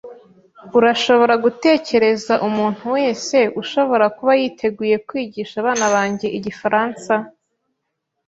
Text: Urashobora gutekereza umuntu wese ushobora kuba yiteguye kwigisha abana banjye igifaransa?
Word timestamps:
Urashobora 0.77 1.33
gutekereza 1.45 2.33
umuntu 2.47 2.83
wese 2.95 3.37
ushobora 3.61 4.05
kuba 4.17 4.31
yiteguye 4.41 4.95
kwigisha 5.07 5.55
abana 5.61 5.85
banjye 5.93 6.27
igifaransa? 6.37 7.13